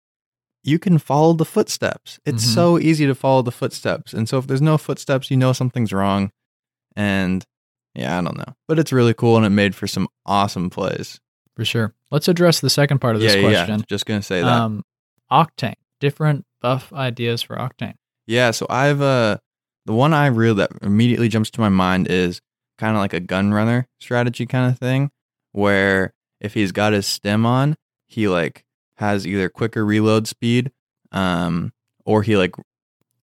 [0.63, 2.19] you can follow the footsteps.
[2.25, 2.53] It's Mhm.
[2.53, 5.91] so easy to follow the footsteps, and so if there's no footsteps, you know something's
[5.93, 6.31] wrong.
[6.95, 7.43] And
[7.95, 11.19] yeah, I don't know, but it's really cool and it made for some awesome plays.
[11.55, 11.93] For sure.
[12.11, 13.79] Let's address the second part of this yeah, question.
[13.79, 13.85] yeah.
[13.87, 14.47] Just gonna say that.
[14.47, 14.83] Um,
[15.31, 15.73] Octane.
[15.99, 17.95] Different buff ideas for Octane.
[18.27, 19.37] Yeah, so I've uh
[19.85, 22.41] the one I really that immediately jumps to my mind is
[22.77, 25.11] kind of like a gun runner strategy kind of thing,
[25.51, 27.75] where if he's got his stem on,
[28.07, 28.65] he like
[28.95, 30.71] has either quicker reload speed,
[31.11, 31.73] um,
[32.05, 32.55] or he like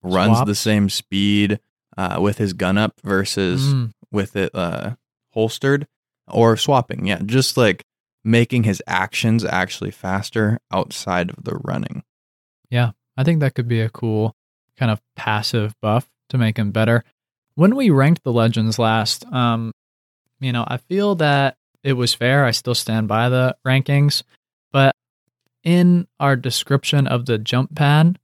[0.03, 0.47] runs Swap?
[0.47, 1.61] the same speed
[1.97, 4.97] uh with his gun up versus Mm, with it uh
[5.31, 5.87] holstered
[6.29, 7.07] or swapping.
[7.07, 7.85] Yeah, just like
[8.23, 12.03] making his actions actually faster outside of the running.
[12.71, 14.35] Yeah, I think that could be a cool
[14.79, 17.05] kind of passive buff to make him better.
[17.55, 19.73] When we ranked the legends last, um,
[20.41, 22.45] you know, I feel that it was fair.
[22.45, 24.25] I still stand by the rankings,
[24.73, 24.95] but
[25.63, 28.19] in our description of the jump pad,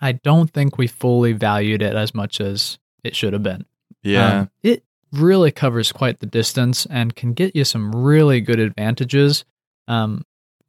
[0.00, 3.66] I don't think we fully valued it as much as it should have been.
[4.02, 4.40] Yeah.
[4.40, 9.44] Um, it really covers quite the distance and can get you some really good advantages.
[9.88, 10.24] Um,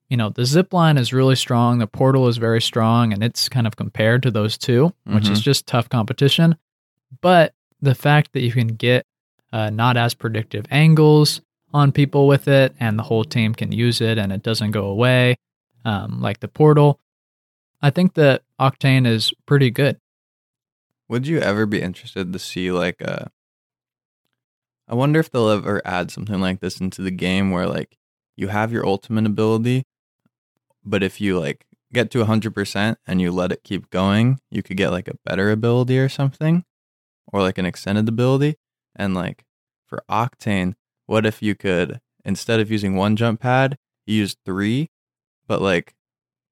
[0.10, 3.48] you know, the zip line is really strong, the portal is very strong, and it's
[3.48, 6.56] kind of compared to those 2 which is just tough competition.
[7.22, 9.06] But the fact that you can get
[9.54, 11.42] uh, not as predictive angles
[11.74, 14.86] on people with it, and the whole team can use it and it doesn't go
[14.86, 15.38] away,
[15.86, 17.00] um, like the portal,
[17.82, 20.00] I think that Octane is pretty good.
[21.08, 23.32] Would you ever be interested to see like a
[24.88, 27.98] I wonder if they'll ever add something like this into the game where like
[28.36, 29.84] you have your ultimate ability,
[30.90, 34.78] but if you like get to 100% and you let it keep going, you could
[34.78, 36.64] get like a better ability or something
[37.32, 38.56] or like an extended ability.
[38.96, 39.46] And like
[39.88, 40.76] for Octane,
[41.06, 44.90] what if you could instead of using one jump pad, you use 3,
[45.48, 45.94] but like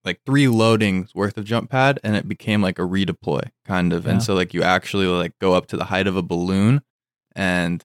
[0.06, 4.06] like three loadings worth of jump pad and it became like a redeploy kind of.
[4.06, 4.12] Yeah.
[4.12, 6.82] And so like you actually like go up to the height of a balloon
[7.36, 7.84] and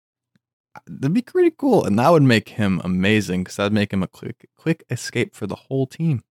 [0.77, 1.85] uh, that'd be pretty cool.
[1.85, 5.47] And that would make him amazing because that'd make him a quick quick escape for
[5.47, 6.23] the whole team.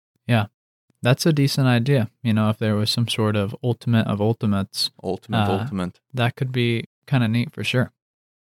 [1.03, 2.11] That's a decent idea.
[2.23, 5.99] You know, if there was some sort of ultimate of ultimates, Ultimate, Uh, ultimate.
[6.13, 7.91] that could be kind of neat for sure.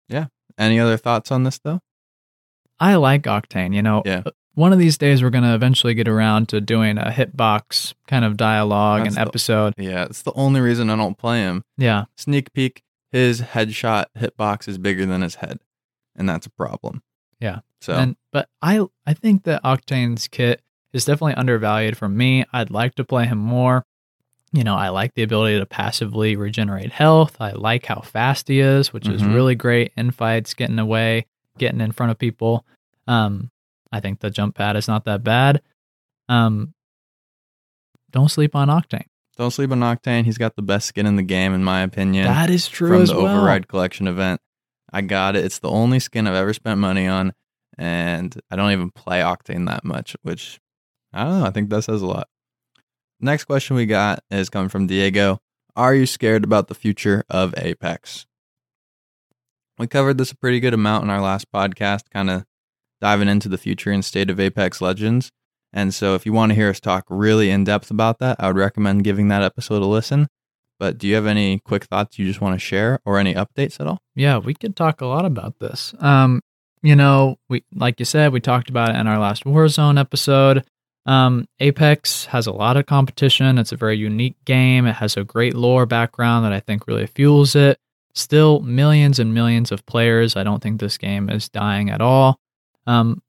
[0.08, 0.26] Yeah.
[0.56, 1.80] Any other thoughts on this though?
[2.78, 3.74] I like Octane.
[3.74, 4.22] You know, Yeah.
[4.24, 7.92] Uh, one of these days we're going to eventually get around to doing a hitbox
[8.06, 9.74] kind of dialogue That's and the- episode.
[9.76, 11.64] Yeah, it's the only reason I don't play him.
[11.76, 12.04] Yeah.
[12.16, 15.58] Sneak peek, his headshot hitbox is bigger than his head.
[16.14, 17.02] And that's a problem.
[17.40, 17.60] Yeah.
[17.80, 20.62] So And but I I think that Octane's kit
[20.94, 22.44] is definitely undervalued for me.
[22.52, 23.84] I'd like to play him more.
[24.52, 27.36] You know, I like the ability to passively regenerate health.
[27.40, 29.34] I like how fast he is, which is Mhm.
[29.34, 31.26] really great in fights, getting away,
[31.58, 32.64] getting in front of people.
[33.08, 33.50] Um,
[33.90, 35.60] I think the jump pad is not that bad.
[36.28, 36.72] Um,
[38.10, 39.06] don't sleep on Octane.
[39.36, 40.24] don't sleep on Octane.
[40.24, 42.26] He's got the best skin in the game, in my opinion.
[42.26, 43.36] that is true from the well.
[43.38, 44.40] Override Collection event.
[44.92, 45.44] I got it.
[45.44, 47.32] It's the only skin I've ever spent money on,
[47.76, 50.60] and I don't even play Octane that much, which
[51.14, 51.46] I don't know.
[51.46, 52.28] I think that says a lot.
[53.20, 55.38] Next question we got is coming from Diego.
[55.76, 58.26] Are you scared about the future of Apex?
[59.78, 62.44] We covered this a pretty good amount in our last podcast, kind of
[63.00, 65.30] diving into the future and state of Apex Legends.
[65.72, 68.46] And so, if you want to hear us talk really in depth about that, I
[68.46, 70.28] would recommend giving that episode a listen.
[70.78, 73.80] But do you have any quick thoughts you just want to share or any updates
[73.80, 73.98] at all?
[74.14, 75.94] Yeah, we could talk a lot about this.
[75.98, 76.40] Um,
[76.82, 80.64] you know, we like you said, we talked about it in our last Warzone episode.
[81.06, 83.58] Um, Apex has a lot of competition.
[83.58, 84.86] It's a very unique game.
[84.86, 87.78] It has a great lore background that I think really fuels it.
[88.14, 90.36] Still millions and millions of players.
[90.36, 92.38] I don't think this game is dying at all.
[92.86, 93.22] Um,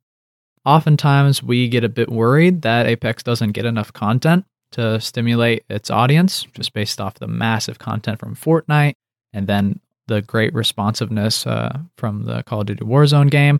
[0.65, 5.89] oftentimes we get a bit worried that Apex doesn't get enough content to stimulate its
[5.89, 8.93] audience, just based off the massive content from Fortnite
[9.33, 13.57] and then the great responsiveness uh, from the Call of Duty Warzone game.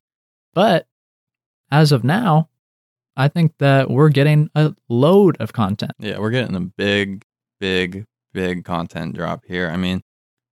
[0.54, 0.88] But
[1.72, 2.50] as of now,
[3.18, 5.94] I think that we're getting a load of content.
[6.00, 7.24] Yeah, we're getting a big,
[7.60, 9.70] big, big content drop here.
[9.70, 10.04] I mean,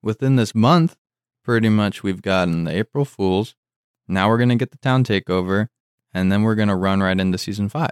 [0.02, 0.96] within this month,
[1.44, 3.56] pretty much we've gotten the April Fools.
[4.08, 5.68] Now we're going to get the town takeover,
[6.14, 7.92] and then we're going to run right into season five.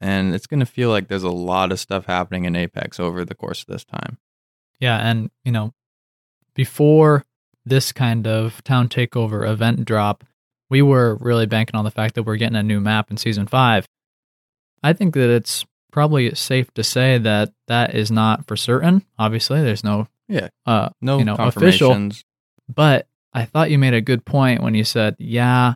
[0.00, 3.24] And it's going to feel like there's a lot of stuff happening in Apex over
[3.24, 4.18] the course of this time.
[4.78, 5.72] Yeah, and you know,
[6.54, 7.24] before
[7.64, 10.24] this kind of town takeover event drop,
[10.68, 13.46] we were really banking on the fact that we're getting a new map in season
[13.46, 13.86] five.
[14.82, 19.02] I think that it's probably safe to say that that is not for certain.
[19.18, 20.48] Obviously, there's no Yeah.
[20.66, 22.10] uh, No You know, official-
[22.72, 25.74] But I thought you made a good point when you said, yeah,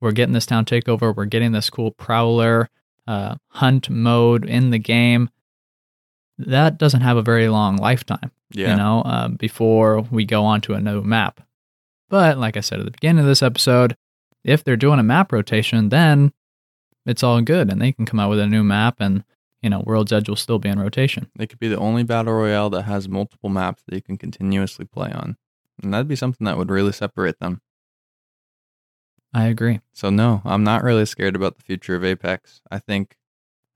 [0.00, 1.14] we're getting this town takeover.
[1.14, 2.68] We're getting this cool prowler
[3.08, 5.30] uh, hunt mode in the game.
[6.38, 8.70] That doesn't have a very long lifetime, Yeah.
[8.70, 11.40] you know, uh, before we go on to a new map.
[12.08, 13.96] But like I said at the beginning of this episode,
[14.44, 16.32] if they're doing a map rotation, then
[17.06, 19.24] it's all good and they can come out with a new map and,
[19.62, 21.30] you know, World's Edge will still be in rotation.
[21.36, 24.84] They could be the only battle royale that has multiple maps that you can continuously
[24.84, 25.36] play on.
[25.82, 27.60] And that'd be something that would really separate them.
[29.32, 29.80] I agree.
[29.92, 32.60] So no, I'm not really scared about the future of Apex.
[32.70, 33.16] I think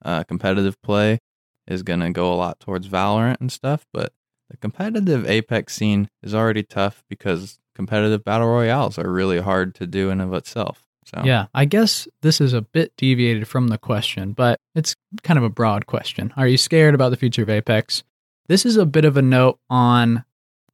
[0.05, 1.21] uh, competitive play
[1.67, 4.13] is gonna go a lot towards Valorant and stuff, but
[4.51, 9.87] the competitive Apex scene is already tough because competitive battle royales are really hard to
[9.87, 10.83] do in of itself.
[11.05, 15.39] So Yeah, I guess this is a bit deviated from the question, but it's kind
[15.39, 16.33] of a broad question.
[16.37, 18.05] Are you scared about the future of Apex?
[18.49, 20.25] This is a bit of a note on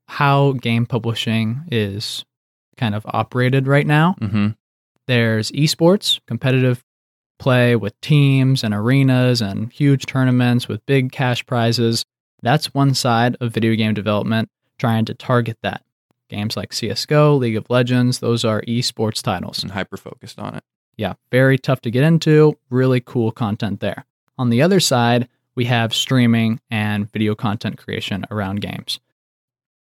[0.06, 2.24] how game publishing is
[2.76, 4.14] kind of operated right now.
[4.18, 4.48] hmm
[5.06, 6.84] There's esports, competitive
[7.38, 12.04] play with teams and arenas and huge tournaments with big cash prizes.
[12.42, 15.82] That's one side of video game development trying to target that.
[16.28, 19.62] Games like CSGO, League of Legends, those are esports titles.
[19.62, 20.62] and hyper focused on it.
[20.96, 24.04] Yeah, very tough to get into, really cool content there.
[24.36, 29.00] On the other side, we have streaming and video content creation around games.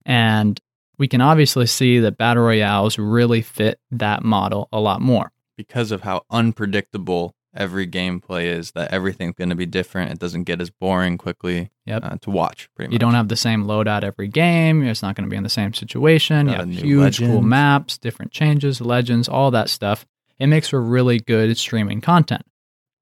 [0.07, 0.61] And
[0.99, 5.31] we can obviously see that battle royales really fit that model a lot more.
[5.57, 10.45] because of how unpredictable every gameplay is that everything's going to be different it doesn't
[10.45, 12.05] get as boring quickly Yep.
[12.05, 14.83] uh, to watch pretty much You don't have the same loadout every game.
[14.83, 16.49] It's not going to be in the same situation.
[16.49, 20.07] You Uh, have huge, cool maps, different changes, legends, all that stuff.
[20.39, 22.43] It makes for really good streaming content.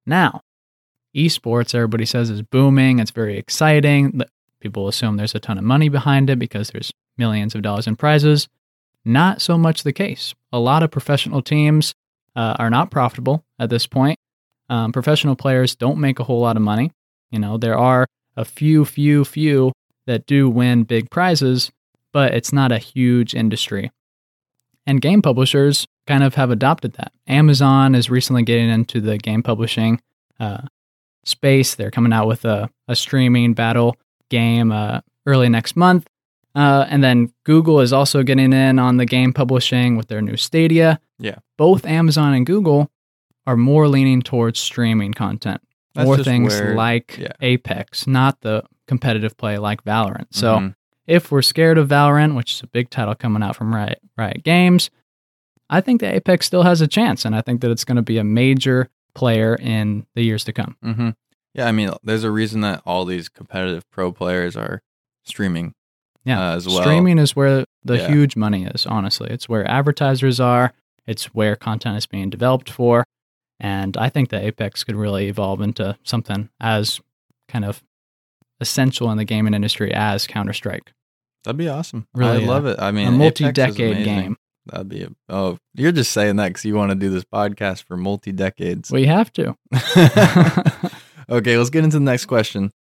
[0.04, 0.42] Now,
[1.16, 2.98] esports, everybody says, is booming.
[2.98, 4.20] It's very exciting.
[4.60, 7.96] People assume there's a ton of money behind it because there's millions of dollars in
[7.96, 8.48] prizes.
[9.04, 10.34] Not so much the case.
[10.52, 11.94] A lot of professional teams
[12.36, 14.18] uh, are not profitable at this point.
[14.72, 16.92] Um, professional players don't make a whole lot of money.
[17.30, 18.06] You know, there are
[18.38, 19.72] a few, few, few
[20.06, 21.70] that do win big prizes,
[22.10, 23.92] but it's not a huge industry.
[24.86, 27.12] And game publishers kind of have adopted that.
[27.28, 30.00] Amazon is recently getting into the game publishing
[30.40, 30.62] uh,
[31.22, 31.74] space.
[31.74, 33.98] They're coming out with a, a streaming battle
[34.30, 36.08] game uh, early next month.
[36.54, 40.38] Uh, and then Google is also getting in on the game publishing with their new
[40.38, 40.98] Stadia.
[41.18, 41.36] Yeah.
[41.58, 42.90] Both Amazon and Google
[43.46, 45.60] are more leaning towards streaming content
[45.94, 47.32] That's more things where- like yeah.
[47.40, 50.26] Apex, not the competitive play like Valorant.
[50.30, 50.74] So Mhm.
[51.06, 54.42] if we're scared of Valorant, which is a big title coming out from Riot, Riot
[54.44, 54.90] Games,
[55.70, 58.02] I think that Apex still has a chance, and I think that it's going to
[58.02, 60.76] be a major player in the years to come.
[60.82, 61.10] hmm
[61.54, 64.80] Yeah, I mean, there's a reason that all these competitive pro players are
[65.24, 65.74] streaming
[66.24, 66.80] Yeah, uh, as well.
[66.82, 68.08] Streaming is where the Yeah.
[68.08, 68.86] huge money is.
[68.86, 70.72] Honestly, it's where advertisers are.
[71.06, 73.04] It's where content is being developed for,
[73.62, 77.00] and I think that Apex could really evolve into something as
[77.48, 77.82] kind of
[78.60, 80.92] essential in the gaming industry as Counter Strike.
[81.44, 82.08] That'd be awesome.
[82.12, 82.80] Really, I love it.
[82.80, 84.36] I mean, a multi-decade game.
[84.66, 87.84] That'd be a, oh, you're just saying that because you want to do this podcast
[87.84, 88.90] for multi decades.
[88.90, 89.56] We have to.
[91.30, 92.72] okay, let's get into the next question.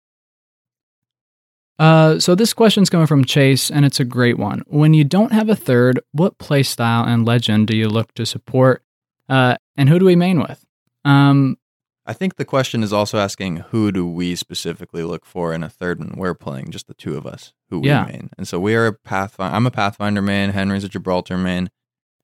[1.78, 4.63] Uh, so this question's coming from Chase, and it's a great one.
[4.67, 8.84] When you don't have a third, what playstyle and legend do you look to support,
[9.30, 10.63] uh, and who do we main with?
[11.06, 11.58] Um,
[12.06, 15.70] I think the question is also asking who do we specifically look for in a
[15.70, 18.06] third when we're playing just the two of us, who we Yeah.
[18.06, 18.30] main.
[18.38, 19.56] And so we are a Pathfinder.
[19.56, 20.50] I'm a Pathfinder main.
[20.50, 21.70] Henry's a Gibraltar main.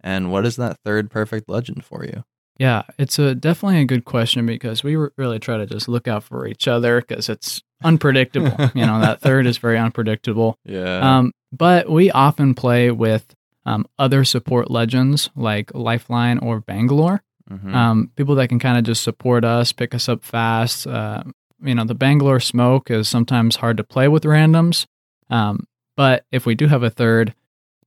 [0.02, 2.24] And what is that third perfect legend for you?
[2.60, 6.24] yeah, it's a definitely a good question because we really try to just look out
[6.24, 8.50] for each other because it's unpredictable.
[8.74, 10.58] you know, that third is very unpredictable.
[10.66, 11.18] Yeah.
[11.20, 13.36] Um, but we often play with
[13.68, 17.22] um, other support legends like Lifeline or Bangalore.
[17.50, 17.74] Mhm.
[17.74, 20.86] um, people that can kind of just support us, pick us up fast.
[20.88, 21.24] Uh,
[21.64, 24.86] you know, the Bangalore smoke is sometimes hard to play with randoms.
[25.30, 27.34] Um, but if we do have a third,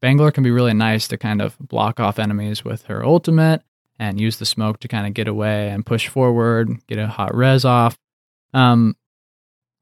[0.01, 3.63] Bangalore can be really nice to kind of block off enemies with her ultimate
[3.99, 7.35] and use the smoke to kind of get away and push forward, get a hot
[7.35, 7.99] res off.
[8.55, 8.97] Um,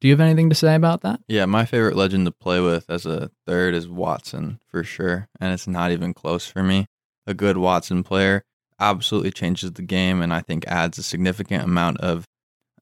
[0.00, 1.20] do you have anything to say about that?
[1.28, 5.52] Yeah, my favorite legend to play with as a third is Wattson for sure, and
[5.52, 6.86] it's not even close for me.
[7.26, 8.44] A good Wattson player
[8.80, 12.24] absolutely changes the game, and I think adds a significant amount of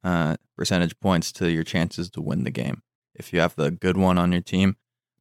[0.05, 2.83] uh, percentage points to your chances to win the game
[3.15, 4.77] if you have the good one on your team.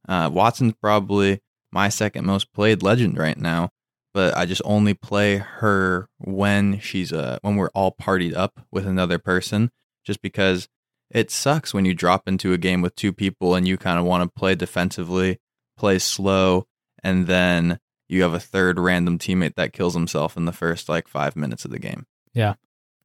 [0.08, 1.40] Uh, Wattson's probably
[1.72, 3.70] my second most played legend right now,
[4.14, 8.86] but I just only play her when she's uh when we're all partied up with
[8.86, 9.70] another person,
[10.04, 10.68] just because
[11.10, 14.04] it sucks when you drop into a game with two people and you kind of
[14.04, 15.38] want to play defensively,
[15.76, 16.66] play slow,
[17.02, 21.08] and then you have a third random teammate that kills himself in the first like
[21.08, 22.06] five minutes of the game.
[22.32, 22.54] Yeah.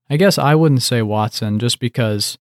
[0.09, 2.38] I guess I wouldn't say Wattson just because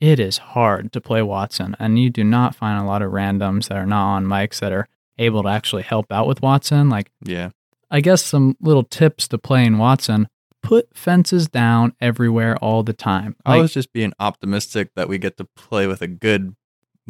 [0.00, 3.68] it is hard to play Wattson, and you do not find a lot of randoms
[3.68, 4.86] that are not on mics that are
[5.18, 6.90] able to actually help out with Wattson.
[6.90, 7.50] Like, Yeah.
[7.90, 10.26] I guess some little tips to playing Wattson
[10.62, 13.34] put fences down everywhere all the time.
[13.44, 16.54] I was just being optimistic that we get to play with a good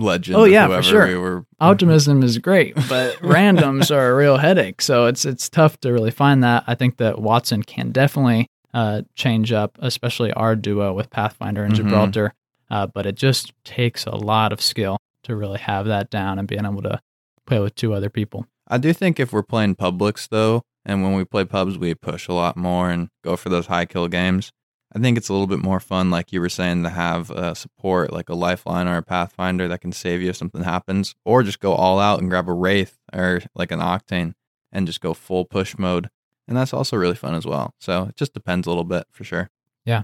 [0.00, 0.36] legend.
[0.36, 1.06] Oh, yeah, for sure.
[1.06, 4.80] We were, optimism is great, but randoms are a real headache.
[4.82, 6.64] So it's it's tough to really find that.
[6.66, 11.72] I think that Wattson can definitely uh, change up, especially our duo with Pathfinder and
[11.74, 11.76] Mhm.
[11.76, 12.32] Gibraltar.
[12.70, 16.46] Uh, but it just takes a lot of skill to really have that down and
[16.46, 17.00] being able to
[17.46, 18.46] play with two other people.
[18.68, 22.28] I do think if we're playing publics though, and when we play pubs, we push
[22.28, 24.52] a lot more and go for those high kill games.
[24.92, 27.54] I think it's a little bit more fun, like you were saying, to have a
[27.54, 31.42] support like a lifeline or a pathfinder that can save you if something happens, or
[31.42, 34.34] just go all out and grab a wraith or like an octane
[34.72, 36.10] and just go full push mode.
[36.48, 37.74] And that's also really fun as well.
[37.78, 39.50] So it just depends a little bit for sure.
[39.84, 40.02] Yeah.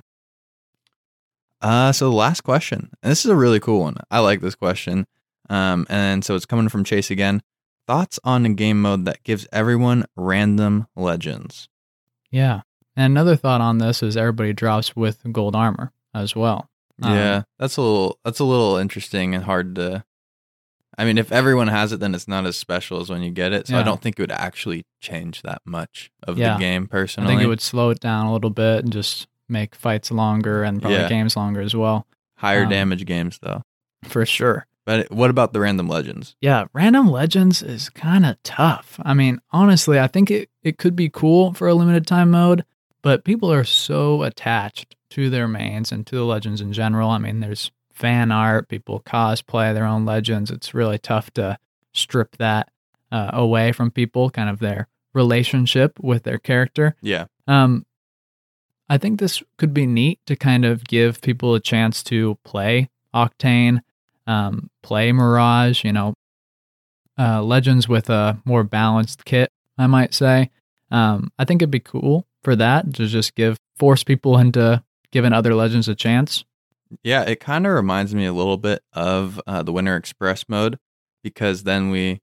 [1.61, 3.97] Uh, so the last question, and this is a really cool one.
[4.11, 5.07] I like this question.
[5.51, 7.43] Um, and so it's coming from Chase again.
[7.87, 11.69] Thoughts on a game mode that gives everyone random legends?
[12.31, 12.63] Yeah.
[12.97, 16.71] And another thought on this is everybody drops with gold armor as well.
[17.03, 20.05] Um, yeah, that's a little that's a little interesting and hard to.
[20.99, 23.53] I mean, if everyone has it, then it's not as special as when you get
[23.53, 23.67] it.
[23.67, 26.55] So I don't think it would actually change that much of Yeah.
[26.55, 27.29] the game personally.
[27.29, 30.65] I think it would slow it down a little bit and just make fights longer
[30.65, 31.09] and probably Yeah.
[31.11, 32.07] games longer as well.
[32.37, 33.61] Higher um, damage games though.
[34.05, 34.67] For sure.
[34.87, 36.35] But what about the random legends?
[36.41, 38.99] Yeah, random legends is kind of tough.
[39.03, 42.65] I mean, honestly, I think it, it could be cool for a limited time mode,
[43.07, 47.11] but people are so attached to their mains and to the legends in general.
[47.11, 50.51] I mean, there's fan art, people cosplay their own legends.
[50.51, 51.57] It's really tough to
[51.93, 52.69] strip that
[53.13, 56.97] uh, away from people, kind of their relationship with their character.
[57.01, 57.87] Yeah, Um,
[58.89, 62.91] I think this could be neat to kind of give people a chance to play
[63.15, 63.83] Octane,
[64.27, 66.15] um, play Mirage, you know,
[67.17, 70.51] uh, Legends with a more balanced kit, I might say.
[70.91, 74.81] Um, I think it'd be cool for that to just give force people into
[75.11, 76.45] giving other legends a chance.
[77.03, 77.23] yeah.
[77.23, 80.79] It kind of reminds me a little bit of uh, the Winter Express mode
[81.25, 82.21] because then we,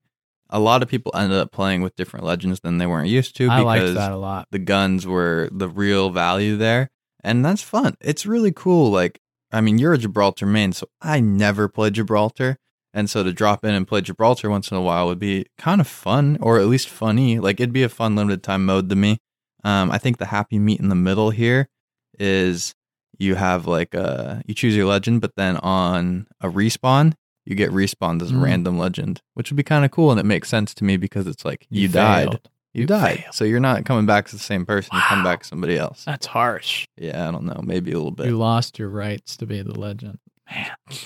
[0.49, 3.49] a lot of people ended up playing with different legends than they weren't used to.
[3.49, 4.47] I because liked that a lot.
[4.49, 6.89] the guns were the real value there.
[7.21, 7.97] And that's fun.
[7.99, 8.91] It's really cool.
[8.91, 9.19] Like,
[9.51, 12.59] I mean, you're a Gibraltar main, so I never played Gibraltar.
[12.93, 15.81] And so to drop in and play Gibraltar once in a while would be kind
[15.81, 17.39] of fun, or at least funny.
[17.39, 19.17] Like, it'd be a fun limited time mode to me.
[19.63, 21.69] Um, I think the happy meet in the middle here
[22.19, 22.73] is
[23.17, 27.13] you have like a, you choose your legend, but then on a respawn,
[27.45, 28.41] you get respawned as a Mm.
[28.43, 30.11] random legend, which would be kind of cool.
[30.11, 32.39] And it makes sense to me because it's like you, died.
[32.73, 33.19] You, You died.
[33.19, 33.35] failed.
[33.35, 34.95] So you're not coming back as the same person.
[34.95, 36.03] You come back as somebody else.
[36.05, 36.85] That's harsh.
[36.97, 37.61] Yeah, I don't know.
[37.63, 38.25] Maybe a little bit.
[38.27, 40.19] You lost your rights to be the legend.
[40.49, 40.71] Man.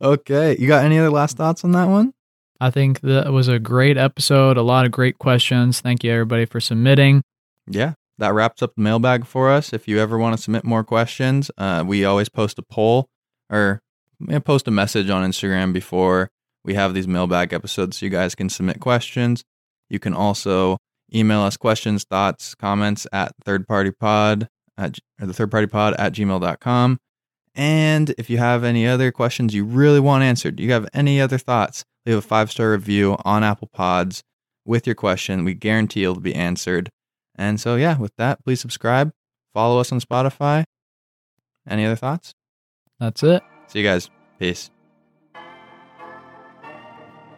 [0.00, 0.56] Okay.
[0.58, 2.12] You got any other last thoughts on that one?
[2.60, 4.56] I think that was a great episode.
[4.56, 5.80] A lot of great questions.
[5.80, 7.22] Thank you, everybody, for submitting.
[7.68, 7.94] Yeah.
[8.18, 9.72] That wraps up the mailbag for us.
[9.72, 13.08] If you ever want to submit more questions, uh, we always post a poll
[13.50, 13.82] or
[14.44, 16.30] post a message on Instagram before
[16.64, 19.44] we have these mailbag episodes so you guys can submit questions.
[19.90, 20.78] You can also
[21.14, 24.48] email us questions, thoughts, comments at thirdpartypod
[24.78, 26.98] at or the thirdpartypod at gmail.com.
[27.56, 31.38] And if you have any other questions you really want answered, you have any other
[31.38, 34.22] thoughts, leave a five star review on Apple Pods
[34.66, 35.42] with your question.
[35.42, 36.90] We guarantee it'll be answered.
[37.34, 39.10] And so, yeah, with that, please subscribe,
[39.54, 40.64] follow us on Spotify.
[41.66, 42.34] Any other thoughts?
[43.00, 43.42] That's it.
[43.68, 44.10] See you guys.
[44.38, 44.70] Peace.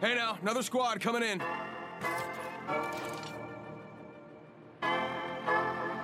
[0.00, 1.38] Hey now, another squad coming in.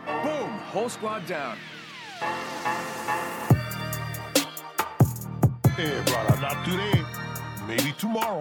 [0.07, 1.57] Boom, whole squad down.
[5.77, 7.03] Hey, brother, not today.
[7.66, 8.41] Maybe tomorrow.